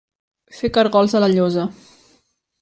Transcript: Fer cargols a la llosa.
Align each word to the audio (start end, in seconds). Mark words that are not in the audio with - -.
Fer 0.59 0.71
cargols 0.77 1.13
a 1.19 1.21
la 1.25 1.29
llosa. 1.35 1.67